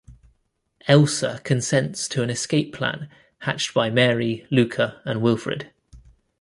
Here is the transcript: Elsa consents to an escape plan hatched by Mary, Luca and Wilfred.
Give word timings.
Elsa 0.87 1.39
consents 1.43 2.07
to 2.09 2.23
an 2.23 2.31
escape 2.31 2.73
plan 2.73 3.07
hatched 3.41 3.71
by 3.75 3.91
Mary, 3.91 4.47
Luca 4.49 4.99
and 5.05 5.21
Wilfred. 5.21 5.69